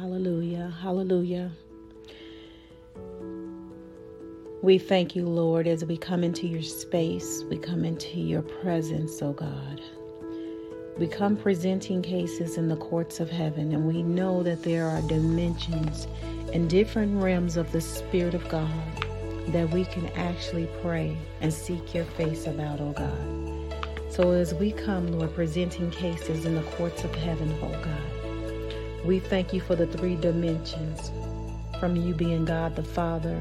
Hallelujah. 0.00 0.72
Hallelujah. 0.80 1.50
We 4.62 4.78
thank 4.78 5.14
you, 5.14 5.28
Lord, 5.28 5.66
as 5.66 5.84
we 5.84 5.98
come 5.98 6.24
into 6.24 6.46
your 6.46 6.62
space, 6.62 7.44
we 7.50 7.58
come 7.58 7.84
into 7.84 8.18
your 8.18 8.40
presence, 8.40 9.20
oh 9.20 9.34
God. 9.34 9.82
We 10.96 11.06
come 11.06 11.36
presenting 11.36 12.00
cases 12.00 12.56
in 12.56 12.68
the 12.68 12.78
courts 12.78 13.20
of 13.20 13.28
heaven, 13.28 13.74
and 13.74 13.84
we 13.84 14.02
know 14.02 14.42
that 14.42 14.62
there 14.62 14.86
are 14.86 15.02
dimensions 15.02 16.06
and 16.54 16.70
different 16.70 17.22
realms 17.22 17.58
of 17.58 17.70
the 17.70 17.82
Spirit 17.82 18.32
of 18.32 18.48
God 18.48 18.70
that 19.48 19.68
we 19.68 19.84
can 19.84 20.06
actually 20.16 20.66
pray 20.80 21.14
and 21.42 21.52
seek 21.52 21.94
your 21.94 22.06
face 22.06 22.46
about, 22.46 22.80
oh 22.80 22.92
God. 22.92 23.74
So 24.08 24.30
as 24.30 24.54
we 24.54 24.72
come, 24.72 25.08
Lord, 25.08 25.34
presenting 25.34 25.90
cases 25.90 26.46
in 26.46 26.54
the 26.54 26.62
courts 26.62 27.04
of 27.04 27.14
heaven, 27.16 27.54
oh 27.62 27.68
God, 27.82 28.09
we 29.04 29.18
thank 29.18 29.52
you 29.54 29.60
for 29.60 29.74
the 29.74 29.86
three 29.86 30.14
dimensions 30.16 31.10
from 31.78 31.96
you 31.96 32.12
being 32.12 32.44
God 32.44 32.76
the 32.76 32.82
Father, 32.82 33.40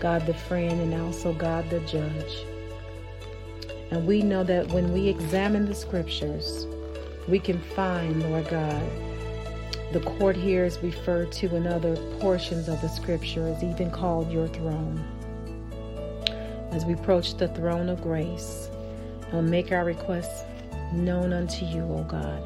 God 0.00 0.26
the 0.26 0.34
friend, 0.34 0.80
and 0.80 0.94
also 1.00 1.34
God 1.34 1.68
the 1.68 1.80
judge. 1.80 2.46
And 3.90 4.06
we 4.06 4.22
know 4.22 4.42
that 4.44 4.68
when 4.68 4.92
we 4.94 5.08
examine 5.08 5.66
the 5.66 5.74
scriptures, 5.74 6.66
we 7.28 7.38
can 7.38 7.60
find, 7.60 8.22
Lord 8.22 8.48
God, 8.48 8.82
the 9.92 10.00
court 10.00 10.36
here 10.36 10.64
is 10.64 10.78
referred 10.78 11.30
to 11.32 11.54
in 11.54 11.66
other 11.66 11.94
portions 12.18 12.68
of 12.68 12.80
the 12.80 12.88
scripture 12.88 13.46
is 13.48 13.62
even 13.62 13.90
called 13.90 14.32
your 14.32 14.48
throne. 14.48 15.04
As 16.70 16.86
we 16.86 16.94
approach 16.94 17.36
the 17.36 17.48
throne 17.48 17.90
of 17.90 18.00
grace 18.00 18.70
and 19.32 19.50
make 19.50 19.70
our 19.70 19.84
requests 19.84 20.44
known 20.94 21.34
unto 21.34 21.66
you, 21.66 21.82
O 21.82 22.04
God, 22.04 22.42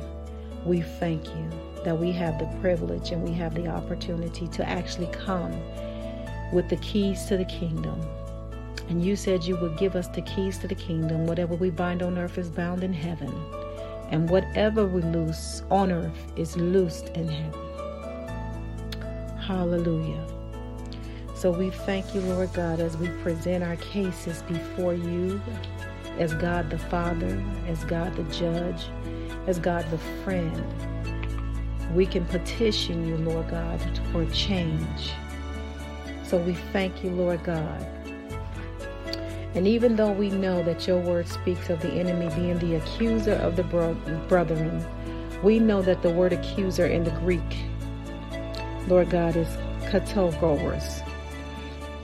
we 0.64 0.80
thank 0.80 1.24
you 1.28 1.65
that 1.86 1.96
we 1.96 2.10
have 2.10 2.36
the 2.40 2.46
privilege 2.60 3.12
and 3.12 3.22
we 3.22 3.32
have 3.32 3.54
the 3.54 3.68
opportunity 3.68 4.48
to 4.48 4.68
actually 4.68 5.06
come 5.12 5.52
with 6.52 6.68
the 6.68 6.74
keys 6.78 7.26
to 7.26 7.36
the 7.36 7.44
kingdom. 7.44 8.04
And 8.88 9.04
you 9.04 9.14
said 9.14 9.44
you 9.44 9.56
would 9.58 9.78
give 9.78 9.94
us 9.94 10.08
the 10.08 10.22
keys 10.22 10.58
to 10.58 10.66
the 10.66 10.74
kingdom. 10.74 11.28
Whatever 11.28 11.54
we 11.54 11.70
bind 11.70 12.02
on 12.02 12.18
earth 12.18 12.38
is 12.38 12.50
bound 12.50 12.82
in 12.82 12.92
heaven 12.92 13.32
and 14.10 14.28
whatever 14.28 14.84
we 14.84 15.00
loose 15.00 15.62
on 15.70 15.92
earth 15.92 16.32
is 16.34 16.56
loosed 16.56 17.10
in 17.10 17.28
heaven. 17.28 17.60
Hallelujah. 19.38 20.26
So 21.36 21.52
we 21.52 21.70
thank 21.70 22.16
you, 22.16 22.20
Lord 22.20 22.52
God, 22.52 22.80
as 22.80 22.96
we 22.96 23.10
present 23.22 23.62
our 23.62 23.76
cases 23.76 24.42
before 24.42 24.94
you 24.94 25.40
as 26.18 26.34
God 26.34 26.68
the 26.68 26.78
Father, 26.78 27.40
as 27.68 27.84
God 27.84 28.16
the 28.16 28.24
Judge, 28.24 28.86
as 29.46 29.60
God 29.60 29.88
the 29.92 29.98
friend. 30.24 30.95
We 31.94 32.06
can 32.06 32.24
petition 32.26 33.06
you, 33.06 33.16
Lord 33.16 33.48
God, 33.48 33.80
for 34.12 34.24
change. 34.26 35.12
So 36.24 36.36
we 36.36 36.54
thank 36.72 37.04
you, 37.04 37.10
Lord 37.10 37.44
God, 37.44 37.86
and 39.56 39.66
even 39.66 39.96
though 39.96 40.12
we 40.12 40.28
know 40.28 40.62
that 40.64 40.86
your 40.86 41.00
word 41.00 41.26
speaks 41.26 41.70
of 41.70 41.80
the 41.80 41.90
enemy 41.92 42.28
being 42.36 42.58
the 42.58 42.74
accuser 42.74 43.32
of 43.36 43.56
the 43.56 43.62
bro- 43.62 43.94
brethren, 44.28 44.84
we 45.42 45.58
know 45.58 45.80
that 45.80 46.02
the 46.02 46.10
word 46.10 46.34
accuser 46.34 46.84
in 46.84 47.04
the 47.04 47.10
Greek, 47.12 47.64
Lord 48.86 49.08
God, 49.08 49.34
is 49.34 49.48
kategoros. 49.90 51.02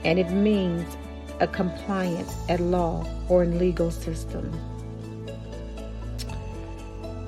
And 0.03 0.17
it 0.17 0.31
means 0.31 0.97
a 1.41 1.47
compliance 1.47 2.35
at 2.49 2.59
law 2.59 3.05
or 3.29 3.43
in 3.43 3.59
legal 3.59 3.91
system. 3.91 4.51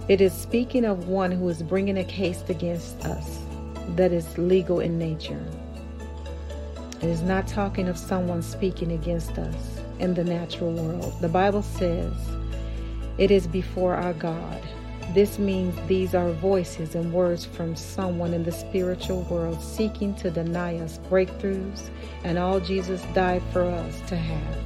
It 0.07 0.21
is 0.21 0.33
speaking 0.33 0.85
of 0.85 1.07
one 1.07 1.31
who 1.31 1.49
is 1.49 1.63
bringing 1.63 1.97
a 1.97 2.03
case 2.03 2.43
against 2.47 3.03
us 3.05 3.39
that 3.95 4.11
is 4.11 4.37
legal 4.37 4.79
in 4.79 4.99
nature. 4.99 5.43
It 7.01 7.09
is 7.09 7.23
not 7.23 7.47
talking 7.47 7.87
of 7.87 7.97
someone 7.97 8.43
speaking 8.43 8.91
against 8.91 9.39
us 9.39 9.79
in 9.97 10.13
the 10.13 10.23
natural 10.23 10.73
world. 10.73 11.19
The 11.21 11.29
Bible 11.29 11.63
says 11.63 12.13
it 13.17 13.31
is 13.31 13.47
before 13.47 13.95
our 13.95 14.13
God. 14.13 14.61
This 15.15 15.39
means 15.39 15.75
these 15.87 16.13
are 16.13 16.31
voices 16.33 16.93
and 16.93 17.11
words 17.11 17.43
from 17.43 17.75
someone 17.75 18.33
in 18.35 18.43
the 18.43 18.51
spiritual 18.51 19.23
world 19.23 19.59
seeking 19.59 20.13
to 20.17 20.29
deny 20.29 20.77
us 20.77 20.99
breakthroughs 21.09 21.89
and 22.23 22.37
all 22.37 22.59
Jesus 22.59 23.01
died 23.15 23.41
for 23.51 23.63
us 23.63 23.99
to 24.07 24.15
have. 24.15 24.64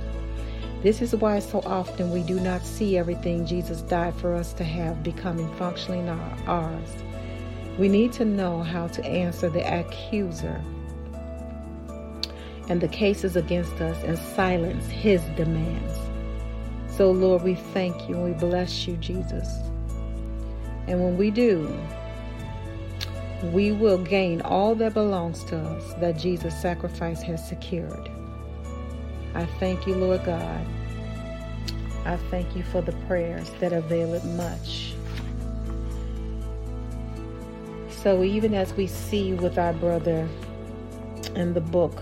This 0.82 1.02
is 1.02 1.14
why 1.14 1.40
so 1.40 1.60
often 1.66 2.12
we 2.12 2.24
do 2.24 2.40
not 2.40 2.62
see 2.62 2.98
everything 2.98 3.46
Jesus 3.46 3.82
died 3.82 4.16
for 4.16 4.34
us 4.34 4.54
to 4.54 4.64
have 4.64 5.04
becoming 5.04 5.54
functionally 5.56 6.08
ours. 6.48 6.90
We 7.78 7.90
need 7.90 8.14
to 8.14 8.26
know 8.26 8.64
how 8.64 8.88
to 8.88 9.06
answer 9.06 9.50
the 9.50 9.80
accuser 9.80 10.64
and 12.70 12.80
the 12.80 12.88
cases 12.88 13.36
against 13.36 13.74
us 13.82 14.02
and 14.04 14.18
silence 14.18 14.88
his 14.88 15.22
demands. 15.36 15.98
So, 16.96 17.12
Lord, 17.12 17.44
we 17.44 17.56
thank 17.56 18.08
you 18.08 18.16
and 18.16 18.24
we 18.24 18.32
bless 18.32 18.88
you, 18.88 18.96
Jesus. 18.98 19.48
And 20.88 21.04
when 21.04 21.18
we 21.18 21.30
do, 21.30 21.78
we 23.52 23.72
will 23.72 23.98
gain 23.98 24.42
all 24.42 24.76
that 24.76 24.94
belongs 24.94 25.44
to 25.46 25.58
us 25.58 25.94
that 25.96 26.18
Jesus' 26.18 26.60
sacrifice 26.62 27.22
has 27.22 27.46
secured. 27.46 28.10
I 29.36 29.46
thank 29.46 29.86
you, 29.88 29.96
Lord 29.96 30.26
God. 30.26 30.66
I 32.06 32.18
thank 32.32 32.56
you 32.56 32.64
for 32.64 32.82
the 32.82 32.94
prayers 33.08 33.50
that 33.60 33.74
avail 33.74 34.14
it 34.14 34.26
much. 34.26 34.94
So, 37.90 38.24
even 38.24 38.54
as 38.54 38.74
we 38.74 38.88
see 38.88 39.34
with 39.34 39.58
our 39.58 39.74
brother 39.74 40.28
in 41.36 41.54
the 41.54 41.62
book 41.62 42.02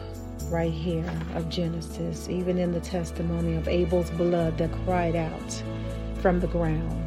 right 0.50 0.72
here 0.72 1.12
of 1.36 1.50
Genesis, 1.50 2.30
even 2.30 2.58
in 2.58 2.72
the 2.72 2.80
testimony 2.80 3.56
of 3.56 3.68
Abel's 3.68 4.10
blood 4.12 4.58
that 4.60 4.72
cried 4.86 5.16
out 5.16 5.64
from 6.22 6.40
the 6.40 6.48
ground. 6.48 7.04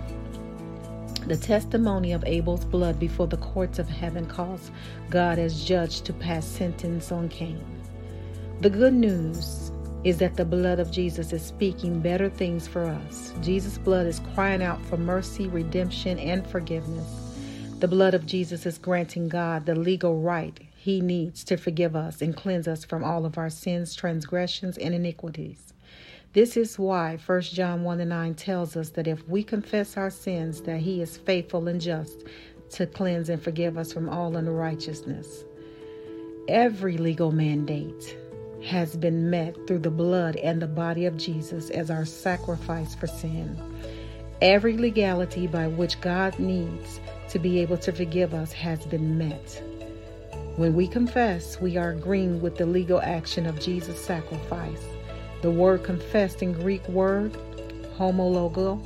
The 1.26 1.36
testimony 1.36 2.12
of 2.12 2.24
Abel's 2.24 2.64
blood 2.64 2.98
before 2.98 3.26
the 3.26 3.36
courts 3.36 3.78
of 3.78 3.88
heaven 3.88 4.26
caused 4.26 4.72
God 5.10 5.38
as 5.38 5.64
judge 5.64 6.00
to 6.02 6.12
pass 6.12 6.46
sentence 6.46 7.12
on 7.12 7.28
Cain. 7.28 7.64
The 8.60 8.70
good 8.70 8.94
news 8.94 9.70
is 10.02 10.18
that 10.18 10.36
the 10.36 10.44
blood 10.44 10.78
of 10.78 10.90
Jesus 10.90 11.32
is 11.32 11.44
speaking 11.44 12.00
better 12.00 12.30
things 12.30 12.66
for 12.66 12.84
us. 12.84 13.34
Jesus' 13.42 13.76
blood 13.76 14.06
is 14.06 14.20
crying 14.34 14.62
out 14.62 14.84
for 14.86 14.96
mercy, 14.96 15.46
redemption, 15.48 16.18
and 16.18 16.46
forgiveness. 16.46 17.06
The 17.80 17.88
blood 17.88 18.14
of 18.14 18.26
Jesus 18.26 18.64
is 18.64 18.78
granting 18.78 19.28
God 19.28 19.66
the 19.66 19.74
legal 19.74 20.20
right 20.20 20.58
he 20.74 21.02
needs 21.02 21.44
to 21.44 21.58
forgive 21.58 21.94
us 21.94 22.22
and 22.22 22.34
cleanse 22.34 22.66
us 22.66 22.86
from 22.86 23.04
all 23.04 23.26
of 23.26 23.36
our 23.36 23.50
sins, 23.50 23.94
transgressions, 23.94 24.78
and 24.78 24.94
iniquities. 24.94 25.74
This 26.32 26.56
is 26.56 26.78
why 26.78 27.18
1 27.26 27.40
John 27.42 27.82
1 27.82 28.00
and 28.00 28.08
9 28.08 28.34
tells 28.34 28.76
us 28.76 28.90
that 28.90 29.06
if 29.06 29.28
we 29.28 29.42
confess 29.42 29.98
our 29.98 30.08
sins, 30.08 30.62
that 30.62 30.80
he 30.80 31.02
is 31.02 31.18
faithful 31.18 31.68
and 31.68 31.80
just 31.80 32.24
to 32.70 32.86
cleanse 32.86 33.28
and 33.28 33.42
forgive 33.42 33.76
us 33.76 33.92
from 33.92 34.08
all 34.08 34.36
unrighteousness. 34.36 35.44
Every 36.48 36.96
legal 36.96 37.32
mandate 37.32 38.16
has 38.64 38.96
been 38.96 39.30
met 39.30 39.56
through 39.66 39.78
the 39.78 39.90
blood 39.90 40.36
and 40.36 40.60
the 40.60 40.66
body 40.66 41.06
of 41.06 41.16
Jesus 41.16 41.70
as 41.70 41.90
our 41.90 42.04
sacrifice 42.04 42.94
for 42.94 43.06
sin. 43.06 43.58
Every 44.42 44.76
legality 44.76 45.46
by 45.46 45.66
which 45.66 46.00
God 46.00 46.38
needs 46.38 47.00
to 47.28 47.38
be 47.38 47.60
able 47.60 47.78
to 47.78 47.92
forgive 47.92 48.34
us 48.34 48.52
has 48.52 48.84
been 48.86 49.18
met. 49.18 49.62
When 50.56 50.74
we 50.74 50.88
confess, 50.88 51.60
we 51.60 51.76
are 51.76 51.90
agreeing 51.90 52.42
with 52.42 52.56
the 52.56 52.66
legal 52.66 53.00
action 53.00 53.46
of 53.46 53.60
Jesus' 53.60 54.04
sacrifice. 54.04 54.82
The 55.42 55.50
word 55.50 55.84
confessed 55.84 56.42
in 56.42 56.52
Greek 56.52 56.86
word, 56.88 57.32
homologo, 57.96 58.84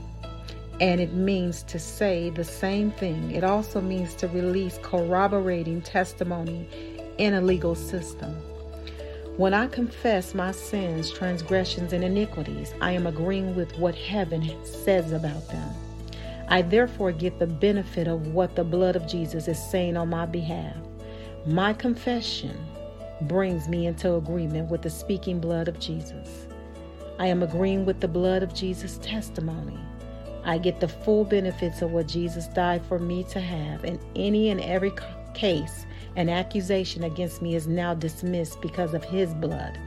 and 0.80 1.00
it 1.00 1.12
means 1.14 1.62
to 1.64 1.78
say 1.78 2.30
the 2.30 2.44
same 2.44 2.90
thing. 2.92 3.30
It 3.30 3.44
also 3.44 3.80
means 3.80 4.14
to 4.16 4.28
release 4.28 4.78
corroborating 4.82 5.82
testimony 5.82 6.69
in 7.19 7.34
a 7.34 7.40
legal 7.40 7.75
system. 7.75 8.37
When 9.36 9.52
I 9.52 9.66
confess 9.66 10.32
my 10.32 10.52
sins, 10.52 11.10
transgressions, 11.10 11.92
and 11.92 12.04
iniquities, 12.04 12.72
I 12.81 12.92
am 12.92 13.08
agreeing 13.08 13.56
with 13.56 13.76
what 13.78 13.96
heaven 13.96 14.48
says 14.64 15.10
about 15.10 15.48
them. 15.48 15.75
I 16.48 16.62
therefore 16.62 17.10
get 17.10 17.40
the 17.40 17.46
benefit 17.48 18.06
of 18.06 18.28
what 18.28 18.54
the 18.54 18.62
blood 18.62 18.94
of 18.94 19.08
Jesus 19.08 19.48
is 19.48 19.58
saying 19.60 19.96
on 19.96 20.08
my 20.08 20.25
behalf. 20.25 20.76
My 21.46 21.72
confession 21.72 22.56
brings 23.22 23.66
me 23.66 23.88
into 23.88 24.14
agreement 24.14 24.70
with 24.70 24.82
the 24.82 24.90
speaking 24.90 25.40
blood 25.40 25.66
of 25.66 25.80
Jesus. 25.80 26.46
I 27.19 27.26
am 27.26 27.42
agreeing 27.42 27.84
with 27.84 27.98
the 27.98 28.06
blood 28.06 28.44
of 28.44 28.54
Jesus' 28.54 28.98
testimony. 28.98 29.80
I 30.44 30.58
get 30.58 30.78
the 30.78 30.87
full 30.87 31.25
benefits 31.25 31.82
of 31.82 31.90
what 31.90 32.06
Jesus 32.06 32.46
died 32.46 32.87
for 32.87 33.00
me 33.00 33.25
to 33.25 33.40
have, 33.40 33.84
in 33.84 33.98
any 34.14 34.50
and 34.50 34.60
every 34.60 34.92
case 35.34 35.86
and 36.16 36.31
accusation 36.31 37.04
against 37.04 37.42
me 37.42 37.54
is 37.54 37.66
now 37.66 37.94
dismissed 37.94 38.60
because 38.60 38.94
of 38.94 39.04
his 39.04 39.34
blood. 39.34 39.78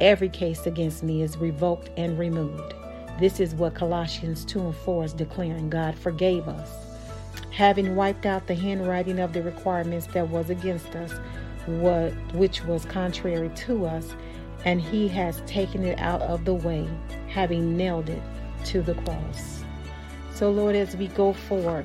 Every 0.00 0.28
case 0.28 0.66
against 0.66 1.02
me 1.02 1.22
is 1.22 1.36
revoked 1.36 1.90
and 1.96 2.18
removed. 2.18 2.74
This 3.18 3.40
is 3.40 3.54
what 3.54 3.74
Colossians 3.74 4.44
2 4.44 4.60
and 4.60 4.76
4 4.76 5.04
is 5.04 5.12
declaring 5.12 5.70
God 5.70 5.94
forgave 5.94 6.48
us 6.48 6.90
having 7.50 7.96
wiped 7.96 8.26
out 8.26 8.46
the 8.46 8.54
handwriting 8.54 9.18
of 9.18 9.32
the 9.32 9.42
requirements 9.42 10.06
that 10.08 10.28
was 10.28 10.50
against 10.50 10.94
us, 10.96 11.12
what 11.66 12.12
which 12.34 12.64
was 12.64 12.84
contrary 12.84 13.50
to 13.50 13.86
us, 13.86 14.14
and 14.64 14.80
he 14.80 15.08
has 15.08 15.42
taken 15.46 15.84
it 15.84 15.98
out 15.98 16.22
of 16.22 16.44
the 16.44 16.54
way, 16.54 16.88
having 17.28 17.76
nailed 17.76 18.08
it 18.08 18.22
to 18.64 18.82
the 18.82 18.94
cross. 18.94 19.62
So, 20.34 20.50
Lord, 20.50 20.74
as 20.74 20.96
we 20.96 21.08
go 21.08 21.32
forward, 21.32 21.84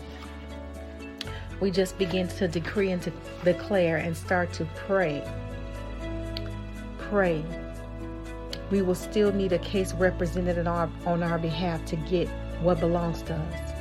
we 1.60 1.72
just 1.72 1.98
begin 1.98 2.28
to 2.28 2.48
decree 2.48 2.92
and 2.92 3.02
to 3.04 3.12
declare 3.44 3.98
and 3.98 4.16
start 4.16 4.52
to 4.54 4.66
pray. 4.88 5.24
Pray. 7.10 7.44
We 8.72 8.81
will 8.81 8.96
still 8.96 9.31
need 9.31 9.54
a 9.54 9.60
case 9.60 9.94
represented 9.94 10.68
our, 10.68 10.90
on 11.06 11.24
our 11.24 11.38
behalf 11.38 11.86
to 11.86 11.96
get 11.96 12.28
what 12.62 12.80
belongs 12.80 13.22
to 13.24 13.36
us. 13.36 13.72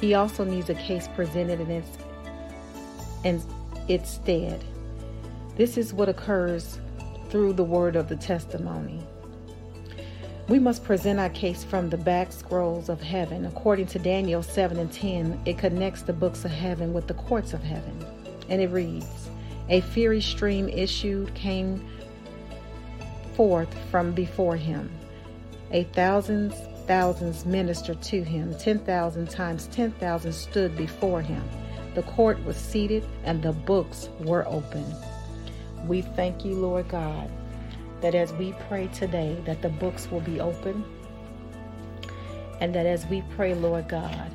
He 0.00 0.14
also 0.14 0.44
needs 0.44 0.70
a 0.70 0.74
case 0.74 1.08
presented 1.08 1.60
in 1.60 1.70
its, 1.70 1.90
in 3.24 3.42
its 3.88 4.10
stead. 4.10 4.64
This 5.56 5.76
is 5.76 5.92
what 5.92 6.08
occurs 6.08 6.78
through 7.30 7.54
the 7.54 7.64
word 7.64 7.96
of 7.96 8.08
the 8.08 8.16
testimony. 8.16 9.02
We 10.48 10.58
must 10.58 10.82
present 10.82 11.20
our 11.20 11.28
case 11.28 11.62
from 11.62 11.90
the 11.90 11.98
back 11.98 12.32
scrolls 12.32 12.88
of 12.88 13.02
heaven. 13.02 13.44
According 13.44 13.86
to 13.88 13.98
Daniel 13.98 14.42
7 14.42 14.78
and 14.78 14.90
10, 14.90 15.42
it 15.44 15.58
connects 15.58 16.00
the 16.00 16.14
books 16.14 16.42
of 16.46 16.50
heaven 16.50 16.94
with 16.94 17.06
the 17.06 17.12
courts 17.14 17.52
of 17.52 17.62
heaven. 17.62 18.02
And 18.48 18.62
it 18.62 18.68
reads 18.68 19.28
A 19.68 19.82
fiery 19.82 20.22
stream 20.22 20.70
issued, 20.70 21.34
came 21.34 21.86
forth 23.34 23.68
from 23.90 24.12
before 24.12 24.56
him. 24.56 24.90
A 25.70 25.84
thousands, 25.84 26.54
thousands 26.86 27.44
ministered 27.44 28.00
to 28.04 28.24
him. 28.24 28.56
Ten 28.58 28.78
thousand 28.78 29.28
times 29.28 29.66
ten 29.66 29.92
thousand 29.92 30.32
stood 30.32 30.74
before 30.78 31.20
him. 31.20 31.42
The 31.94 32.04
court 32.04 32.42
was 32.46 32.56
seated, 32.56 33.04
and 33.24 33.42
the 33.42 33.52
books 33.52 34.08
were 34.20 34.48
open. 34.48 34.86
We 35.86 36.00
thank 36.00 36.42
you, 36.42 36.54
Lord 36.54 36.88
God, 36.88 37.30
that 38.00 38.14
as 38.14 38.32
we 38.34 38.54
pray 38.68 38.88
today, 38.88 39.40
that 39.44 39.62
the 39.62 39.68
books 39.68 40.10
will 40.10 40.20
be 40.20 40.40
open. 40.40 40.84
And 42.60 42.74
that 42.74 42.86
as 42.86 43.06
we 43.06 43.22
pray, 43.36 43.54
Lord 43.54 43.88
God, 43.88 44.30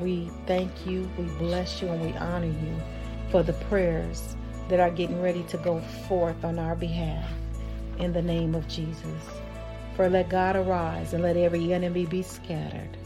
we 0.00 0.30
thank 0.46 0.86
you, 0.86 1.10
we 1.18 1.24
bless 1.38 1.82
you, 1.82 1.88
and 1.88 2.00
we 2.00 2.12
honor 2.18 2.46
you 2.46 2.76
for 3.30 3.42
the 3.42 3.52
prayers 3.52 4.36
that 4.68 4.80
are 4.80 4.90
getting 4.90 5.20
ready 5.20 5.42
to 5.44 5.56
go 5.58 5.80
forth 6.08 6.44
on 6.44 6.58
our 6.58 6.76
behalf 6.76 7.28
in 7.98 8.12
the 8.12 8.22
name 8.22 8.54
of 8.54 8.68
Jesus. 8.68 9.22
For 9.96 10.08
let 10.08 10.28
God 10.28 10.54
arise 10.54 11.12
and 11.12 11.22
let 11.22 11.36
every 11.36 11.72
enemy 11.72 12.06
be 12.06 12.22
scattered. 12.22 12.96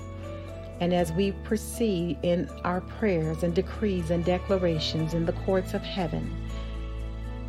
And 0.81 0.93
as 0.93 1.13
we 1.13 1.33
proceed 1.45 2.19
in 2.23 2.49
our 2.65 2.81
prayers 2.81 3.43
and 3.43 3.55
decrees 3.55 4.11
and 4.11 4.25
declarations 4.25 5.15
in 5.15 5.25
the 5.25 5.33
courts 5.33 5.75
of 5.75 5.83
heaven, 5.83 6.31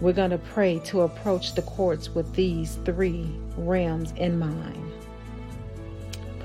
we're 0.02 0.14
going 0.14 0.32
to 0.32 0.38
pray 0.38 0.80
to 0.86 1.02
approach 1.02 1.56
the 1.56 1.62
courts 1.62 2.10
with 2.10 2.34
these 2.34 2.78
three 2.86 3.30
realms 3.58 4.12
in 4.18 4.38
mind. 4.38 4.92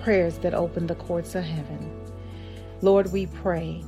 Prayers 0.02 0.38
that 0.38 0.54
open 0.54 0.86
the 0.86 0.94
courts 0.94 1.34
of 1.34 1.44
heaven. 1.44 1.90
Lord, 2.82 3.12
we 3.12 3.26
pray 3.26 3.82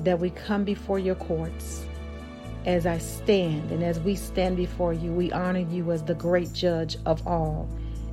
that 0.00 0.18
we 0.18 0.30
come 0.30 0.64
before 0.64 0.98
your 0.98 1.14
courts. 1.14 1.84
As 2.64 2.86
I 2.86 2.98
stand 2.98 3.70
and 3.70 3.84
as 3.84 4.00
we 4.00 4.16
stand 4.16 4.56
before 4.56 4.92
you, 4.92 5.12
we 5.12 5.30
honor 5.30 5.60
you 5.60 5.92
as 5.92 6.02
the 6.02 6.14
great 6.14 6.52
judge 6.52 6.96
of 7.06 7.24
all 7.26 7.68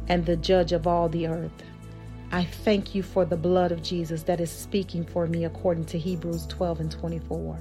and 0.08 0.26
the 0.26 0.38
judge 0.38 0.74
of 0.74 0.86
all 0.86 1.10
the 1.10 1.28
earth. 1.28 1.64
I 2.32 2.44
thank 2.44 2.96
you 2.96 3.04
for 3.04 3.26
the 3.26 3.38
blood 3.38 3.72
of 3.72 3.84
Jesus 3.84 4.24
that 4.24 4.42
is 4.42 4.52
speaking 4.52 5.06
for 5.06 5.28
me 5.28 5.46
according 5.46 5.86
to 5.86 6.00
Hebrews 6.00 6.48
12 6.48 6.80
and 6.82 6.92
24. 6.92 7.60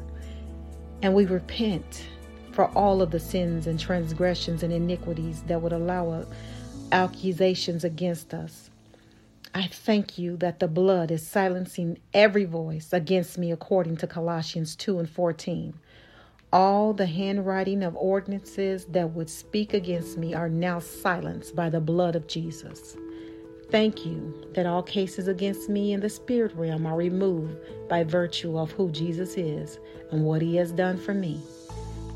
And 1.03 1.15
we 1.15 1.27
repent 1.27 2.07
for 2.53 2.67
all 2.77 3.03
of 3.03 3.11
the 3.11 3.21
sins 3.21 3.67
and 3.67 3.81
transgressions 3.81 4.63
and 4.63 4.73
iniquities 4.73 5.43
that 5.43 5.61
would 5.61 5.73
allow 5.73 6.27
accusations 6.93 7.85
against 7.85 8.35
us. 8.35 8.71
I 9.55 9.67
thank 9.67 10.19
you 10.19 10.37
that 10.39 10.61
the 10.61 10.69
blood 10.69 11.11
is 11.11 11.27
silencing 11.27 11.99
every 12.15 12.45
voice 12.45 12.93
against 12.93 13.37
me 13.37 13.53
according 13.53 13.99
to 13.99 14.07
Colossians 14.07 14.77
2 14.77 14.99
and 14.99 15.09
14. 15.09 15.75
All 16.53 16.93
the 16.93 17.07
handwriting 17.07 17.83
of 17.83 17.97
ordinances 17.97 18.87
that 18.87 19.13
would 19.13 19.29
speak 19.29 19.75
against 19.75 20.17
me 20.17 20.35
are 20.35 20.49
now 20.49 20.79
silenced 20.79 21.55
by 21.55 21.71
the 21.71 21.81
blood 21.81 22.17
of 22.17 22.27
Jesus. 22.27 22.97
Thank 23.71 24.05
you 24.05 24.51
that 24.55 24.67
all 24.67 24.83
cases 24.83 25.29
against 25.29 25.71
me 25.71 25.93
in 25.93 26.01
the 26.01 26.11
spirit 26.11 26.55
realm 26.55 26.87
are 26.87 26.97
removed 26.97 27.57
by 27.89 28.05
virtue 28.05 28.59
of 28.59 28.71
who 28.73 28.91
Jesus 28.91 29.39
is 29.39 29.79
and 30.11 30.25
what 30.25 30.43
he 30.43 30.57
has 30.57 30.73
done 30.73 30.99
for 30.99 31.15
me. 31.15 31.41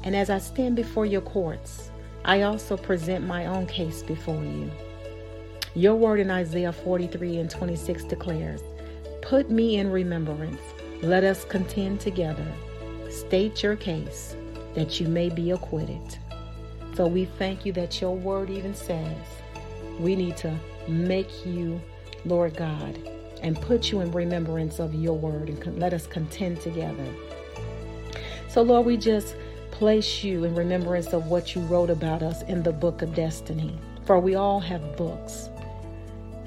And 0.07 0.15
as 0.15 0.31
I 0.31 0.39
stand 0.39 0.77
before 0.77 1.05
your 1.05 1.21
courts, 1.21 1.91
I 2.25 2.43
also 2.43 2.77
present 2.77 3.27
my 3.27 3.47
own 3.47 3.67
case 3.67 4.05
before 4.05 4.41
you. 4.45 4.71
Your 5.75 5.97
word 5.97 6.21
in 6.21 6.31
Isaiah 6.31 6.73
43 6.73 7.39
and 7.39 7.51
26 7.51 8.05
declares, 8.05 8.63
Put 9.21 9.51
me 9.51 9.79
in 9.79 9.91
remembrance, 9.91 10.61
let 11.03 11.25
us 11.25 11.45
contend 11.45 11.99
together. 11.99 12.47
State 13.11 13.65
your 13.65 13.75
case, 13.75 14.37
that 14.77 15.01
you 15.01 15.09
may 15.09 15.29
be 15.29 15.51
acquitted. 15.51 16.19
So 16.95 17.09
we 17.09 17.25
thank 17.25 17.67
you 17.67 17.73
that 17.73 18.01
your 18.01 18.15
word 18.15 18.49
even 18.49 18.77
says 18.77 19.17
we 19.99 20.15
need 20.15 20.37
to 20.37 20.57
make 20.87 21.45
you, 21.45 21.81
Lord 22.25 22.57
God, 22.57 22.97
and 23.43 23.61
put 23.61 23.91
you 23.91 24.03
in 24.03 24.13
remembrance 24.13 24.79
of 24.79 24.95
your 24.95 25.19
word 25.19 25.49
and 25.49 25.81
let 25.81 25.93
us 25.93 26.07
contend 26.07 26.61
together. 26.61 27.07
So, 28.49 28.63
Lord, 28.63 28.87
we 28.87 28.97
just 28.97 29.35
place 29.79 30.25
you 30.25 30.45
in 30.45 30.55
remembrance 30.55 31.13
of 31.13 31.27
what 31.27 31.55
you 31.55 31.61
wrote 31.63 31.91
about 31.91 32.23
us 32.23 32.41
in 32.45 32.63
the 32.63 32.73
book 32.73 33.03
of 33.03 33.15
destiny. 33.15 33.79
For 34.07 34.19
we 34.19 34.35
all 34.35 34.59
have 34.59 34.97
books. 34.97 35.51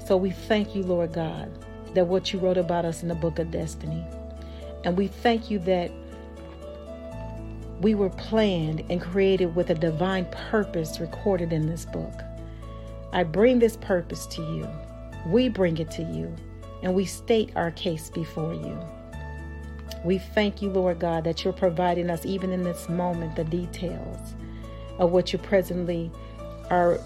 So 0.04 0.16
we 0.16 0.30
thank 0.30 0.74
you, 0.74 0.82
Lord 0.82 1.12
God, 1.12 1.48
that 1.94 2.08
what 2.08 2.32
you 2.32 2.40
wrote 2.40 2.58
about 2.58 2.84
us 2.84 3.02
in 3.02 3.08
the 3.08 3.14
book 3.14 3.38
of 3.38 3.52
destiny. 3.52 4.04
And 4.84 4.98
we 4.98 5.06
thank 5.06 5.48
you 5.48 5.60
that 5.60 5.92
we 7.80 7.94
were 7.94 8.10
planned 8.10 8.82
and 8.90 9.00
created 9.00 9.54
with 9.54 9.70
a 9.70 9.74
divine 9.76 10.26
purpose 10.50 10.98
recorded 10.98 11.52
in 11.52 11.68
this 11.68 11.84
book. 11.84 12.22
I 13.12 13.22
bring 13.22 13.60
this 13.60 13.76
purpose 13.76 14.26
to 14.26 14.42
you. 14.42 14.68
We 15.26 15.48
bring 15.48 15.78
it 15.78 15.90
to 15.92 16.02
you, 16.02 16.34
and 16.82 16.94
we 16.94 17.04
state 17.04 17.52
our 17.54 17.70
case 17.70 18.10
before 18.10 18.54
you. 18.54 18.76
We 20.04 20.18
thank 20.18 20.62
you, 20.62 20.70
Lord 20.70 20.98
God, 20.98 21.24
that 21.24 21.44
you're 21.44 21.52
providing 21.52 22.08
us, 22.08 22.24
even 22.24 22.52
in 22.52 22.62
this 22.62 22.88
moment, 22.88 23.36
the 23.36 23.44
details 23.44 24.34
of 24.98 25.12
what 25.12 25.32
you 25.32 25.38
presently 25.38 26.10
are 26.70 26.98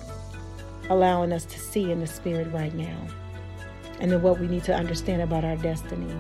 allowing 0.90 1.32
us 1.32 1.44
to 1.46 1.58
see 1.58 1.90
in 1.90 2.00
the 2.00 2.06
Spirit 2.06 2.52
right 2.52 2.74
now, 2.74 3.06
and 4.00 4.12
then 4.12 4.22
what 4.22 4.38
we 4.38 4.46
need 4.46 4.62
to 4.64 4.74
understand 4.74 5.22
about 5.22 5.44
our 5.44 5.56
destiny. 5.56 6.14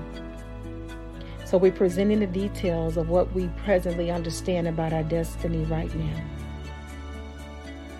So 1.44 1.58
we're 1.58 1.72
presenting 1.72 2.20
the 2.20 2.26
details 2.26 2.96
of 2.96 3.08
what 3.08 3.32
we 3.32 3.48
presently 3.64 4.10
understand 4.10 4.66
about 4.66 4.92
our 4.92 5.04
destiny 5.04 5.64
right 5.66 5.94
now. 5.94 6.24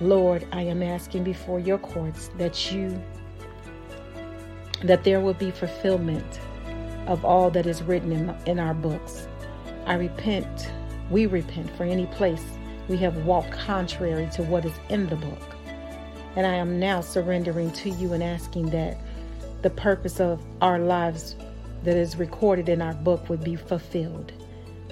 Lord, 0.00 0.47
I 0.50 0.62
am 0.62 0.83
asking 0.83 1.23
before 1.23 1.61
your 1.61 1.78
courts 1.78 2.31
that 2.38 2.73
you 2.73 3.00
that 4.83 5.04
there 5.04 5.21
will 5.21 5.35
be 5.35 5.50
fulfillment 5.50 6.40
of 7.07 7.25
all 7.25 7.51
that 7.51 7.67
is 7.67 7.83
written 7.83 8.13
in, 8.13 8.35
in 8.47 8.59
our 8.59 8.75
books. 8.75 9.29
I 9.87 9.95
repent, 9.95 10.71
we 11.11 11.27
repent 11.27 11.71
for 11.77 11.85
any 11.85 12.07
place 12.07 12.45
we 12.89 12.97
have 12.99 13.25
walked 13.25 13.53
contrary 13.53 14.29
to 14.35 14.43
what 14.43 14.65
is 14.65 14.75
in 14.89 15.07
the 15.07 15.17
book. 15.17 15.57
And 16.37 16.47
I 16.47 16.55
am 16.55 16.79
now 16.79 17.01
surrendering 17.01 17.71
to 17.73 17.91
you 17.91 18.13
and 18.13 18.23
asking 18.23 18.71
that 18.71 18.99
the 19.63 19.71
purpose 19.71 20.21
of 20.21 20.45
our 20.61 20.79
lives 20.79 21.37
that 21.85 21.97
is 21.97 22.17
recorded 22.17 22.69
in 22.69 22.83
our 22.83 22.95
book 22.95 23.29
would 23.29 23.45
be 23.45 23.57
fulfilled. 23.57 24.33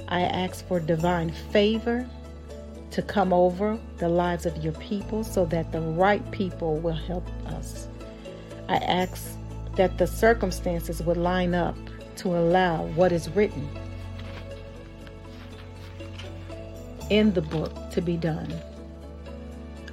I 0.09 0.23
ask 0.23 0.67
for 0.67 0.79
divine 0.79 1.31
favor 1.51 2.09
to 2.91 3.03
come 3.03 3.33
over 3.33 3.79
the 3.99 4.09
lives 4.09 4.45
of 4.47 4.57
your 4.59 4.75
people 4.75 5.25
so 5.25 5.47
that 5.47 5.73
the 5.73 5.81
right 5.81 6.29
people 6.31 6.79
will 6.79 6.93
help 6.93 7.27
us. 7.47 7.89
I 8.69 8.77
ask 8.77 9.37
that 9.77 9.97
the 9.97 10.07
circumstances 10.07 11.03
would 11.03 11.17
line 11.17 11.55
up 11.55 11.77
to 12.17 12.29
allow 12.29 12.85
what 12.87 13.13
is 13.13 13.29
written 13.31 13.69
in 17.11 17.33
the 17.33 17.43
book 17.43 17.73
to 17.91 18.01
be 18.01 18.17
done. 18.17 18.53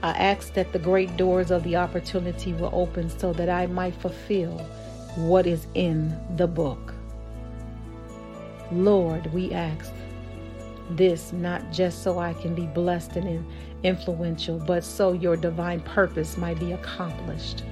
I 0.02 0.12
ask 0.12 0.54
that 0.54 0.72
the 0.72 0.80
great 0.80 1.18
doors 1.18 1.52
of 1.52 1.64
the 1.64 1.76
opportunity 1.76 2.54
will 2.54 2.70
open 2.72 3.10
so 3.10 3.34
that 3.34 3.50
I 3.50 3.68
might 3.68 3.96
fulfill 3.96 4.58
what 5.16 5.46
is 5.46 5.68
in 5.74 6.18
the 6.38 6.48
book. 6.48 6.94
Lord, 8.72 9.34
we 9.34 9.52
ask 9.52 9.92
this 10.92 11.34
not 11.34 11.72
just 11.72 12.04
so 12.04 12.20
I 12.20 12.34
can 12.34 12.56
be 12.56 12.68
blessed 12.68 13.18
and 13.18 13.46
influential, 13.84 14.60
but 14.60 14.84
so 14.84 15.14
your 15.14 15.36
divine 15.36 15.82
purpose 15.82 16.38
might 16.38 16.60
be 16.60 16.72
accomplished. 16.72 17.64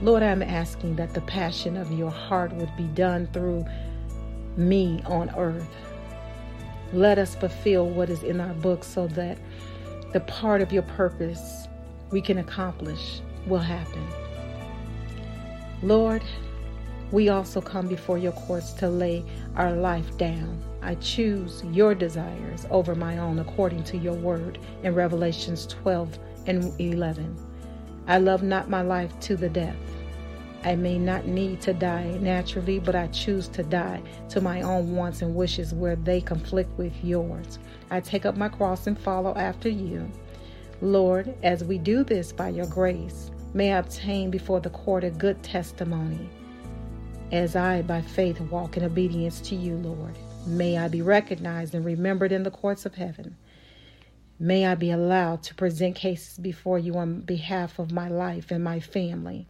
Lord, 0.00 0.22
I'm 0.22 0.42
asking 0.42 0.94
that 0.96 1.12
the 1.12 1.20
passion 1.22 1.76
of 1.76 1.90
your 1.90 2.10
heart 2.10 2.52
would 2.52 2.74
be 2.76 2.84
done 2.84 3.26
through 3.32 3.66
me 4.56 5.02
on 5.06 5.30
earth. 5.36 5.68
Let 6.92 7.18
us 7.18 7.34
fulfill 7.34 7.88
what 7.88 8.08
is 8.08 8.22
in 8.22 8.40
our 8.40 8.54
book 8.54 8.84
so 8.84 9.08
that 9.08 9.38
the 10.12 10.20
part 10.20 10.60
of 10.60 10.72
your 10.72 10.84
purpose 10.84 11.66
we 12.12 12.22
can 12.22 12.38
accomplish 12.38 13.20
will 13.46 13.58
happen. 13.58 14.06
Lord, 15.82 16.22
we 17.10 17.28
also 17.28 17.60
come 17.60 17.88
before 17.88 18.18
your 18.18 18.32
courts 18.32 18.72
to 18.74 18.88
lay 18.88 19.24
our 19.56 19.72
life 19.72 20.16
down. 20.16 20.62
I 20.80 20.94
choose 20.96 21.64
your 21.72 21.94
desires 21.94 22.66
over 22.70 22.94
my 22.94 23.18
own 23.18 23.40
according 23.40 23.82
to 23.84 23.96
your 23.96 24.14
word 24.14 24.58
in 24.84 24.94
Revelations 24.94 25.66
12 25.66 26.18
and 26.46 26.80
11. 26.80 27.47
I 28.08 28.16
love 28.18 28.42
not 28.42 28.70
my 28.70 28.80
life 28.80 29.18
to 29.20 29.36
the 29.36 29.50
death. 29.50 29.76
I 30.64 30.74
may 30.74 30.98
not 30.98 31.26
need 31.26 31.60
to 31.60 31.72
die 31.72 32.18
naturally, 32.20 32.78
but 32.78 32.96
I 32.96 33.06
choose 33.08 33.48
to 33.48 33.62
die 33.62 34.02
to 34.30 34.40
my 34.40 34.62
own 34.62 34.96
wants 34.96 35.22
and 35.22 35.34
wishes 35.34 35.74
where 35.74 35.94
they 35.94 36.20
conflict 36.20 36.76
with 36.78 36.92
yours. 37.04 37.58
I 37.90 38.00
take 38.00 38.26
up 38.26 38.36
my 38.36 38.48
cross 38.48 38.86
and 38.86 38.98
follow 38.98 39.34
after 39.36 39.68
you. 39.68 40.10
Lord, 40.80 41.34
as 41.42 41.62
we 41.62 41.76
do 41.76 42.02
this 42.02 42.32
by 42.32 42.48
your 42.48 42.66
grace, 42.66 43.30
may 43.52 43.72
I 43.72 43.78
obtain 43.78 44.30
before 44.30 44.60
the 44.60 44.70
court 44.70 45.04
a 45.04 45.10
good 45.10 45.42
testimony. 45.42 46.28
As 47.30 47.56
I, 47.56 47.82
by 47.82 48.00
faith, 48.00 48.40
walk 48.40 48.76
in 48.78 48.84
obedience 48.84 49.40
to 49.42 49.54
you, 49.54 49.76
Lord, 49.76 50.16
may 50.46 50.78
I 50.78 50.88
be 50.88 51.02
recognized 51.02 51.74
and 51.74 51.84
remembered 51.84 52.32
in 52.32 52.42
the 52.42 52.50
courts 52.50 52.86
of 52.86 52.94
heaven. 52.94 53.36
May 54.40 54.66
I 54.66 54.76
be 54.76 54.92
allowed 54.92 55.42
to 55.44 55.54
present 55.54 55.96
cases 55.96 56.38
before 56.38 56.78
you 56.78 56.94
on 56.94 57.22
behalf 57.22 57.80
of 57.80 57.90
my 57.90 58.08
life 58.08 58.52
and 58.52 58.62
my 58.62 58.78
family. 58.78 59.48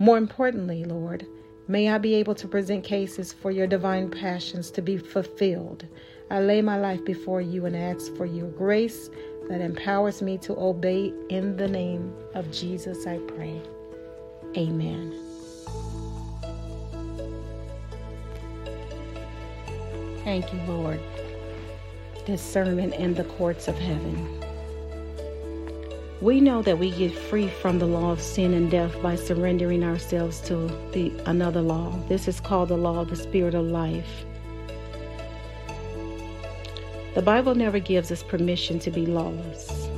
More 0.00 0.18
importantly, 0.18 0.84
Lord, 0.84 1.24
may 1.68 1.90
I 1.90 1.98
be 1.98 2.14
able 2.14 2.34
to 2.36 2.48
present 2.48 2.82
cases 2.82 3.32
for 3.32 3.52
your 3.52 3.68
divine 3.68 4.10
passions 4.10 4.72
to 4.72 4.82
be 4.82 4.98
fulfilled. 4.98 5.86
I 6.28 6.40
lay 6.40 6.60
my 6.60 6.76
life 6.76 7.04
before 7.04 7.40
you 7.40 7.66
and 7.66 7.76
ask 7.76 8.12
for 8.16 8.26
your 8.26 8.48
grace 8.50 9.10
that 9.48 9.60
empowers 9.60 10.20
me 10.22 10.38
to 10.38 10.58
obey 10.58 11.12
in 11.28 11.56
the 11.56 11.68
name 11.68 12.12
of 12.34 12.50
Jesus, 12.50 13.06
I 13.06 13.18
pray. 13.18 13.62
Amen. 14.56 15.14
Thank 20.24 20.52
you, 20.52 20.60
Lord. 20.66 21.00
Discernment 22.26 22.92
in 22.94 23.14
the 23.14 23.22
courts 23.22 23.68
of 23.68 23.78
heaven. 23.78 24.42
We 26.20 26.40
know 26.40 26.60
that 26.62 26.76
we 26.76 26.90
get 26.90 27.14
free 27.14 27.46
from 27.46 27.78
the 27.78 27.86
law 27.86 28.10
of 28.10 28.20
sin 28.20 28.52
and 28.52 28.68
death 28.68 29.00
by 29.00 29.14
surrendering 29.14 29.84
ourselves 29.84 30.40
to 30.40 30.66
the 30.90 31.12
another 31.26 31.60
law. 31.60 31.96
This 32.08 32.26
is 32.26 32.40
called 32.40 32.70
the 32.70 32.76
law 32.76 32.98
of 32.98 33.10
the 33.10 33.16
spirit 33.16 33.54
of 33.54 33.66
life. 33.66 34.24
The 37.14 37.22
Bible 37.22 37.54
never 37.54 37.78
gives 37.78 38.10
us 38.10 38.24
permission 38.24 38.80
to 38.80 38.90
be 38.90 39.06
lawless. 39.06 39.88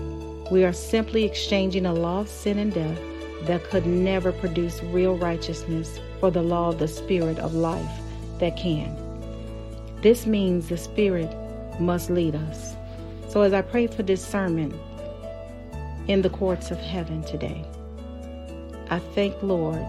We 0.50 0.64
are 0.64 0.74
simply 0.74 1.24
exchanging 1.24 1.86
a 1.86 1.94
law 1.94 2.20
of 2.20 2.28
sin 2.28 2.58
and 2.58 2.74
death 2.74 3.00
that 3.44 3.64
could 3.70 3.86
never 3.86 4.32
produce 4.32 4.82
real 4.82 5.16
righteousness 5.16 5.98
for 6.20 6.30
the 6.30 6.42
law 6.42 6.68
of 6.68 6.78
the 6.78 6.88
Spirit 6.88 7.38
of 7.38 7.54
life 7.54 8.00
that 8.38 8.58
can. 8.58 8.94
This 10.02 10.26
means 10.26 10.68
the 10.68 10.76
Spirit 10.76 11.34
must 11.80 12.10
lead 12.10 12.34
us. 12.34 12.76
So, 13.28 13.42
as 13.42 13.52
I 13.52 13.62
pray 13.62 13.86
for 13.86 14.02
discernment 14.02 14.74
in 16.06 16.22
the 16.22 16.30
courts 16.30 16.70
of 16.70 16.78
heaven 16.78 17.22
today, 17.22 17.64
I 18.90 18.98
thank 18.98 19.42
Lord 19.42 19.86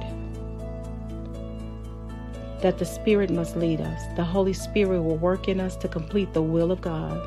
that 2.61 2.77
the 2.77 2.85
Spirit 2.85 3.29
must 3.29 3.55
lead 3.55 3.79
us. 3.81 4.01
The 4.15 4.23
Holy 4.23 4.53
Spirit 4.53 5.01
will 5.01 5.17
work 5.17 5.47
in 5.47 5.59
us 5.59 5.75
to 5.77 5.87
complete 5.87 6.33
the 6.33 6.41
will 6.41 6.71
of 6.71 6.81
God. 6.81 7.17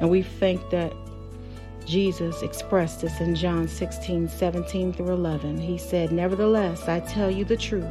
And 0.00 0.10
we 0.10 0.22
think 0.22 0.68
that 0.70 0.92
Jesus 1.86 2.42
expressed 2.42 3.00
this 3.00 3.20
in 3.20 3.34
John 3.34 3.66
16, 3.66 4.28
17 4.28 4.92
through 4.92 5.12
11. 5.12 5.58
He 5.58 5.78
said, 5.78 6.12
Nevertheless, 6.12 6.88
I 6.88 7.00
tell 7.00 7.30
you 7.30 7.44
the 7.44 7.56
truth. 7.56 7.84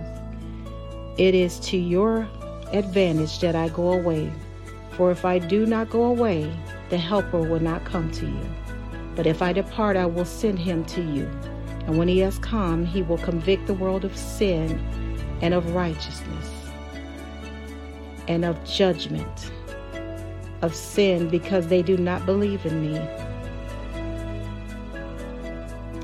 It 1.17 1.35
is 1.35 1.59
to 1.61 1.77
your 1.77 2.27
advantage 2.71 3.39
that 3.39 3.55
I 3.55 3.69
go 3.69 3.93
away. 3.93 4.31
For 4.99 5.11
if 5.11 5.23
I 5.23 5.39
do 5.39 5.65
not 5.65 5.89
go 5.89 6.03
away, 6.03 6.53
the 6.89 6.97
Helper 6.97 7.39
will 7.39 7.61
not 7.61 7.85
come 7.85 8.11
to 8.11 8.25
you. 8.25 8.45
But 9.15 9.27
if 9.27 9.41
I 9.41 9.53
depart, 9.53 9.95
I 9.95 10.05
will 10.05 10.25
send 10.25 10.59
him 10.59 10.83
to 10.87 11.01
you. 11.01 11.23
And 11.87 11.97
when 11.97 12.09
he 12.09 12.19
has 12.19 12.37
come, 12.39 12.85
he 12.85 13.01
will 13.01 13.17
convict 13.17 13.65
the 13.65 13.73
world 13.73 14.03
of 14.03 14.17
sin 14.17 14.77
and 15.41 15.53
of 15.53 15.73
righteousness 15.73 16.51
and 18.27 18.43
of 18.43 18.61
judgment, 18.65 19.53
of 20.61 20.75
sin 20.75 21.29
because 21.29 21.67
they 21.67 21.81
do 21.81 21.95
not 21.95 22.25
believe 22.25 22.65
in 22.65 22.81
me, 22.81 22.97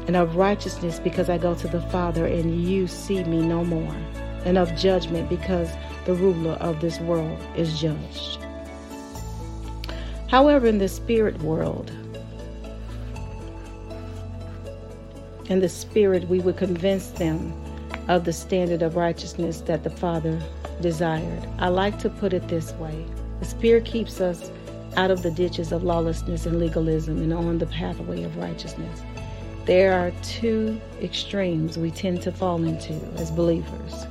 and 0.07 0.15
of 0.15 0.37
righteousness 0.37 0.99
because 0.99 1.29
I 1.29 1.37
go 1.37 1.53
to 1.53 1.67
the 1.67 1.81
Father 1.81 2.27
and 2.27 2.63
you 2.63 2.87
see 2.87 3.25
me 3.25 3.45
no 3.45 3.65
more, 3.65 3.95
and 4.45 4.57
of 4.57 4.73
judgment 4.77 5.27
because 5.27 5.69
the 6.05 6.13
ruler 6.13 6.53
of 6.53 6.79
this 6.79 7.01
world 7.01 7.37
is 7.57 7.77
judged. 7.77 8.44
However, 10.27 10.67
in 10.67 10.79
the 10.79 10.87
spirit 10.87 11.41
world, 11.41 11.91
in 15.47 15.59
the 15.59 15.69
spirit, 15.69 16.27
we 16.27 16.39
would 16.39 16.57
convince 16.57 17.09
them 17.09 17.53
of 18.07 18.25
the 18.25 18.33
standard 18.33 18.81
of 18.81 18.95
righteousness 18.95 19.61
that 19.61 19.83
the 19.83 19.89
Father 19.89 20.41
desired. 20.81 21.47
I 21.59 21.69
like 21.69 21.99
to 21.99 22.09
put 22.09 22.33
it 22.33 22.47
this 22.47 22.73
way 22.73 23.05
the 23.39 23.45
Spirit 23.45 23.85
keeps 23.85 24.21
us 24.21 24.49
out 24.95 25.11
of 25.11 25.21
the 25.21 25.31
ditches 25.31 25.71
of 25.71 25.83
lawlessness 25.83 26.45
and 26.45 26.57
legalism 26.57 27.17
and 27.21 27.33
on 27.33 27.57
the 27.57 27.65
pathway 27.67 28.23
of 28.23 28.37
righteousness. 28.37 29.01
There 29.65 29.93
are 29.93 30.11
two 30.23 30.79
extremes 31.01 31.77
we 31.77 31.91
tend 31.91 32.21
to 32.21 32.31
fall 32.31 32.63
into 32.63 32.93
as 33.17 33.31
believers. 33.31 34.05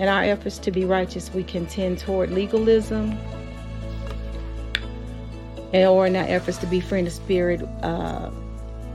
In 0.00 0.08
our 0.08 0.24
efforts 0.24 0.58
to 0.58 0.72
be 0.72 0.84
righteous, 0.84 1.32
we 1.32 1.44
can 1.44 1.66
tend 1.66 1.98
toward 1.98 2.32
legalism, 2.32 3.16
and 5.74 5.88
or 5.88 6.06
in 6.06 6.16
our 6.16 6.24
efforts 6.24 6.56
to 6.58 6.66
be 6.66 6.80
free 6.80 7.00
in 7.00 7.04
the 7.04 7.10
spirit, 7.10 7.60
uh, 7.82 8.30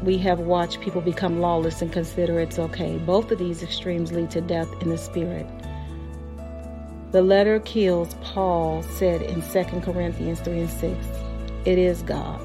we 0.02 0.18
have 0.18 0.40
watched 0.40 0.80
people 0.80 1.02
become 1.02 1.40
lawless 1.40 1.82
and 1.82 1.92
consider 1.92 2.40
it's 2.40 2.58
okay. 2.58 2.98
Both 2.98 3.32
of 3.32 3.38
these 3.38 3.62
extremes 3.62 4.12
lead 4.14 4.32
to 4.32 4.42
death 4.42 4.70
in 4.82 4.90
the 4.90 4.98
spirit. 4.98 5.46
The 7.12 7.22
letter 7.22 7.60
kills, 7.60 8.16
Paul 8.22 8.82
said 8.84 9.22
in 9.22 9.42
2 9.42 9.82
Corinthians 9.82 10.40
3 10.40 10.62
and 10.62 10.70
6. 10.70 11.08
It 11.66 11.78
is 11.78 12.02
God 12.02 12.40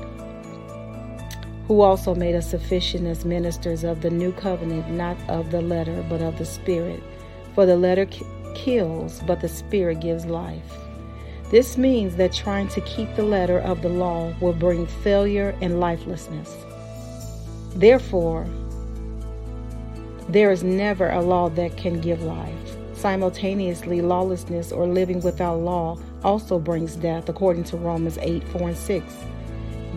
who 1.67 1.81
also 1.81 2.15
made 2.15 2.35
us 2.35 2.51
sufficient 2.51 3.07
as 3.07 3.25
ministers 3.25 3.85
of 3.85 4.03
the 4.03 4.11
new 4.11 4.33
covenant, 4.33 4.91
not 4.91 5.17
of 5.29 5.51
the 5.51 5.63
letter, 5.63 6.05
but 6.11 6.21
of 6.21 6.37
the 6.37 6.45
spirit. 6.45 7.03
For 7.55 7.65
the 7.65 7.77
letter 7.77 8.07
kills, 8.55 9.23
but 9.27 9.41
the 9.41 9.49
spirit 9.49 10.01
gives 10.01 10.27
life. 10.27 10.84
This 11.51 11.77
means 11.77 12.17
that 12.17 12.33
trying 12.33 12.69
to 12.69 12.81
keep 12.83 13.15
the 13.15 13.23
letter 13.23 13.59
of 13.61 13.83
the 13.83 13.89
law 13.89 14.35
will 14.41 14.55
bring 14.55 14.87
failure 14.87 15.57
and 15.61 15.79
lifelessness. 15.79 16.57
Therefore, 17.77 18.47
there 20.29 20.51
is 20.51 20.63
never 20.63 21.11
a 21.11 21.21
law 21.21 21.51
that 21.51 21.77
can 21.77 22.01
give 22.01 22.23
life. 22.23 22.77
Simultaneously, 22.95 24.01
lawlessness 24.01 24.73
or 24.73 24.87
living 24.87 25.21
without 25.21 25.57
law 25.59 25.99
also 26.23 26.59
brings 26.59 26.97
death, 26.97 27.29
according 27.29 27.65
to 27.65 27.77
Romans 27.77 28.17
8 28.23 28.43
4 28.49 28.69
and 28.69 28.77
6. 28.77 29.15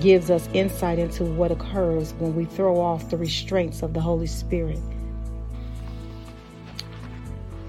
Gives 0.01 0.29
us 0.29 0.49
insight 0.53 0.99
into 0.99 1.23
what 1.23 1.51
occurs 1.51 2.13
when 2.19 2.35
we 2.35 2.45
throw 2.45 2.79
off 2.79 3.09
the 3.09 3.17
restraints 3.17 3.81
of 3.81 3.93
the 3.93 4.01
Holy 4.01 4.27
Spirit. 4.27 4.79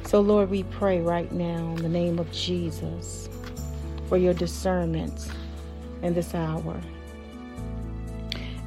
So, 0.04 0.20
Lord, 0.20 0.50
we 0.50 0.64
pray 0.64 1.00
right 1.00 1.30
now 1.30 1.74
in 1.76 1.82
the 1.82 1.88
name 1.88 2.18
of 2.18 2.30
Jesus 2.32 3.28
for 4.08 4.16
your 4.16 4.34
discernment 4.34 5.28
in 6.02 6.14
this 6.14 6.34
hour. 6.34 6.80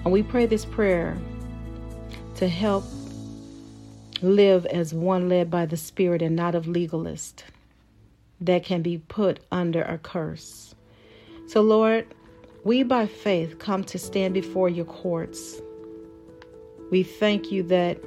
And 0.04 0.12
we 0.12 0.24
pray 0.24 0.46
this 0.46 0.66
prayer 0.66 1.18
to 2.36 2.48
help 2.48 2.84
live 4.22 4.66
as 4.68 4.94
one 4.94 5.30
led 5.30 5.50
by 5.50 5.66
the 5.66 5.78
Spirit 5.78 6.22
and 6.22 6.36
not 6.36 6.56
of 6.56 6.68
legalist 6.68 7.44
that 8.40 8.64
can 8.64 8.82
be 8.82 8.98
put 8.98 9.40
under 9.52 9.84
a 9.84 9.98
curse. 9.98 10.74
So, 11.48 11.62
Lord, 11.62 12.08
we 12.64 12.84
by 12.84 13.08
faith 13.08 13.60
come 13.60 13.84
to 13.86 14.00
stand 14.00 14.34
before 14.34 14.70
your 14.70 14.86
courts. 14.86 15.62
We 16.92 17.04
thank 17.04 17.52
you 17.52 17.64
that 17.64 18.00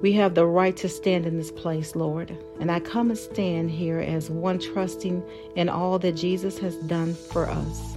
we 0.00 0.12
have 0.12 0.34
the 0.34 0.46
right 0.46 0.76
to 0.76 0.88
stand 0.88 1.26
in 1.26 1.36
this 1.36 1.50
place, 1.50 1.96
Lord. 1.96 2.36
And 2.60 2.70
I 2.70 2.80
come 2.80 3.10
and 3.10 3.18
stand 3.18 3.70
here 3.70 3.98
as 3.98 4.30
one 4.30 4.58
trusting 4.58 5.22
in 5.56 5.68
all 5.68 5.98
that 5.98 6.12
Jesus 6.12 6.58
has 6.58 6.76
done 6.76 7.14
for 7.14 7.46
us. 7.46 7.96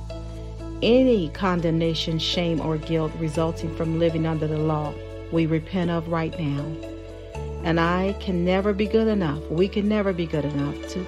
Any 0.82 1.30
condemnation, 1.30 2.18
shame, 2.18 2.60
or 2.60 2.78
guilt 2.78 3.12
resulting 3.20 3.76
from 3.76 4.00
living 4.00 4.26
under 4.26 4.48
the 4.48 4.58
law 4.58 4.94
we 5.32 5.46
repent 5.46 5.92
of 5.92 6.08
right 6.10 6.38
now. 6.40 6.66
And 7.64 7.80
I 7.80 8.16
can 8.20 8.44
never 8.44 8.74
be 8.74 8.88
good 8.88 9.08
enough. 9.08 9.42
We 9.50 9.68
can 9.68 9.88
never 9.88 10.14
be 10.14 10.26
good 10.26 10.46
enough 10.46 10.76
to 10.90 11.06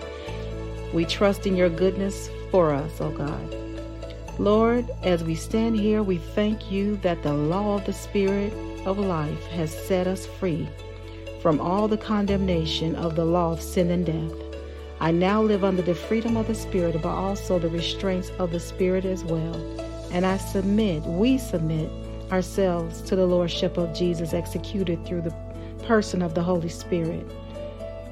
We 0.94 1.06
trust 1.06 1.48
in 1.48 1.56
your 1.56 1.70
goodness 1.70 2.30
for 2.52 2.72
us, 2.72 3.02
O 3.02 3.10
God. 3.10 3.56
Lord, 4.40 4.90
as 5.04 5.24
we 5.24 5.36
stand 5.36 5.80
here, 5.80 6.04
we 6.04 6.18
thank 6.18 6.72
you 6.72 6.98
that 6.98 7.24
the 7.24 7.34
law 7.34 7.78
of 7.78 7.86
the 7.86 7.94
Spirit 7.94 8.54
of 8.86 9.00
life 9.00 9.46
has 9.48 9.72
set 9.72 10.08
us 10.08 10.26
free 10.26 10.68
from 11.42 11.60
all 11.60 11.88
the 11.88 11.98
condemnation 11.98 12.96
of 12.96 13.16
the 13.16 13.26
law 13.26 13.52
of 13.52 13.62
sin 13.62 13.92
and 13.92 14.06
death. 14.06 14.32
I 15.00 15.12
now 15.12 15.42
live 15.42 15.64
under 15.64 15.82
the 15.82 15.96
freedom 15.96 16.38
of 16.38 16.48
the 16.48 16.56
Spirit, 16.56 17.02
but 17.02 17.10
also 17.10 17.60
the 17.60 17.70
restraints 17.70 18.30
of 18.40 18.52
the 18.52 18.60
Spirit 18.60 19.04
as 19.04 19.24
well. 19.24 19.56
And 20.12 20.26
I 20.26 20.38
submit, 20.38 21.04
we 21.04 21.38
submit 21.38 21.90
ourselves 22.32 23.02
to 23.02 23.16
the 23.16 23.26
Lordship 23.26 23.78
of 23.78 23.94
Jesus 23.94 24.34
executed 24.34 25.06
through 25.06 25.22
the 25.22 25.36
person 25.86 26.22
of 26.22 26.34
the 26.34 26.44
Holy 26.44 26.70
Spirit. 26.70 27.26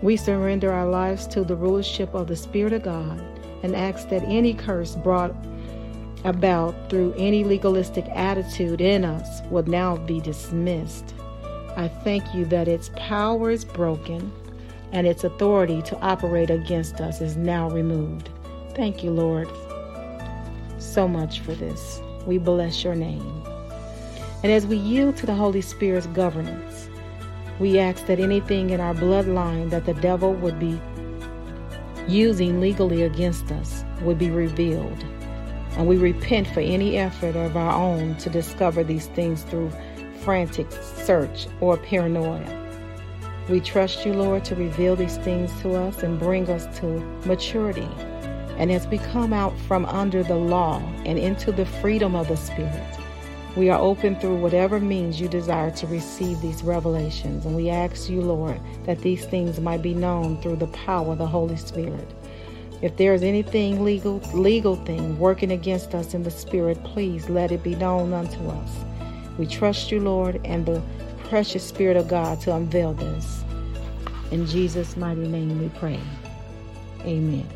We 0.01 0.17
surrender 0.17 0.71
our 0.73 0.89
lives 0.89 1.27
to 1.27 1.43
the 1.43 1.55
rulership 1.55 2.13
of 2.13 2.27
the 2.27 2.35
Spirit 2.35 2.73
of 2.73 2.83
God 2.83 3.21
and 3.63 3.75
ask 3.75 4.09
that 4.09 4.23
any 4.23 4.53
curse 4.53 4.95
brought 4.95 5.33
about 6.23 6.89
through 6.89 7.13
any 7.17 7.43
legalistic 7.43 8.05
attitude 8.09 8.81
in 8.81 9.03
us 9.05 9.41
will 9.49 9.63
now 9.63 9.97
be 9.97 10.19
dismissed. 10.19 11.13
I 11.77 11.87
thank 11.87 12.33
you 12.33 12.45
that 12.45 12.67
its 12.67 12.91
power 12.95 13.49
is 13.49 13.65
broken 13.65 14.31
and 14.91 15.07
its 15.07 15.23
authority 15.23 15.81
to 15.83 15.99
operate 15.99 16.49
against 16.49 16.99
us 16.99 17.21
is 17.21 17.37
now 17.37 17.69
removed. 17.69 18.29
Thank 18.75 19.03
you, 19.03 19.11
Lord, 19.11 19.49
so 20.79 21.07
much 21.07 21.39
for 21.39 21.53
this. 21.53 22.01
We 22.25 22.37
bless 22.37 22.83
your 22.83 22.95
name. 22.95 23.43
And 24.43 24.51
as 24.51 24.65
we 24.65 24.77
yield 24.77 25.17
to 25.17 25.25
the 25.25 25.35
Holy 25.35 25.61
Spirit's 25.61 26.07
governance, 26.07 26.89
we 27.59 27.79
ask 27.79 28.05
that 28.07 28.19
anything 28.19 28.71
in 28.71 28.81
our 28.81 28.93
bloodline 28.93 29.69
that 29.69 29.85
the 29.85 29.93
devil 29.93 30.33
would 30.33 30.59
be 30.59 30.81
using 32.07 32.59
legally 32.59 33.03
against 33.03 33.51
us 33.51 33.85
would 34.01 34.17
be 34.17 34.31
revealed. 34.31 35.05
And 35.77 35.87
we 35.87 35.97
repent 35.97 36.47
for 36.47 36.59
any 36.59 36.97
effort 36.97 37.35
of 37.35 37.55
our 37.55 37.73
own 37.73 38.15
to 38.17 38.29
discover 38.29 38.83
these 38.83 39.07
things 39.07 39.43
through 39.43 39.71
frantic 40.23 40.71
search 40.71 41.47
or 41.59 41.77
paranoia. 41.77 42.57
We 43.49 43.59
trust 43.59 44.05
you, 44.05 44.13
Lord, 44.13 44.45
to 44.45 44.55
reveal 44.55 44.95
these 44.95 45.17
things 45.17 45.51
to 45.61 45.73
us 45.75 46.03
and 46.03 46.19
bring 46.19 46.49
us 46.49 46.67
to 46.79 46.85
maturity. 47.25 47.89
And 48.57 48.71
as 48.71 48.85
we 48.87 48.99
come 48.99 49.33
out 49.33 49.57
from 49.61 49.85
under 49.85 50.23
the 50.23 50.35
law 50.35 50.79
and 51.05 51.17
into 51.17 51.51
the 51.51 51.65
freedom 51.65 52.15
of 52.15 52.27
the 52.27 52.37
Spirit, 52.37 52.97
we 53.55 53.69
are 53.69 53.79
open 53.79 54.17
through 54.17 54.37
whatever 54.37 54.79
means 54.79 55.19
you 55.19 55.27
desire 55.27 55.71
to 55.71 55.87
receive 55.87 56.39
these 56.41 56.63
revelations. 56.63 57.45
And 57.45 57.55
we 57.55 57.69
ask 57.69 58.09
you, 58.09 58.21
Lord, 58.21 58.61
that 58.85 58.99
these 58.99 59.25
things 59.25 59.59
might 59.59 59.81
be 59.81 59.93
known 59.93 60.41
through 60.41 60.57
the 60.57 60.67
power 60.67 61.13
of 61.13 61.17
the 61.17 61.27
Holy 61.27 61.57
Spirit. 61.57 62.07
If 62.81 62.97
there 62.97 63.13
is 63.13 63.21
anything 63.21 63.83
legal, 63.83 64.17
legal 64.33 64.75
thing 64.75 65.19
working 65.19 65.51
against 65.51 65.93
us 65.93 66.13
in 66.13 66.23
the 66.23 66.31
Spirit, 66.31 66.83
please 66.83 67.29
let 67.29 67.51
it 67.51 67.61
be 67.61 67.75
known 67.75 68.11
unto 68.11 68.47
us. 68.47 68.71
We 69.37 69.45
trust 69.45 69.91
you, 69.91 69.99
Lord, 69.99 70.41
and 70.43 70.65
the 70.65 70.81
precious 71.25 71.63
Spirit 71.63 71.95
of 71.95 72.07
God 72.07 72.41
to 72.41 72.55
unveil 72.55 72.93
this. 72.93 73.43
In 74.31 74.45
Jesus' 74.47 74.97
mighty 74.97 75.27
name 75.27 75.61
we 75.61 75.69
pray. 75.69 75.99
Amen. 77.01 77.47